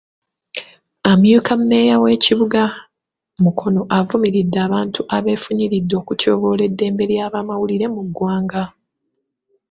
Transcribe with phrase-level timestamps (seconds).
[1.11, 2.61] Amyuka mmeeya w'ekibuga
[3.43, 8.63] Mukono avumiridde abantu abeefunyiridde okutyoboola eddembe ly'abamawulire mu ggwanga.